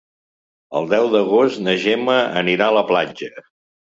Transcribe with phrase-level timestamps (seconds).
[0.79, 3.29] El deu d'agost na Gemma anirà a la platja.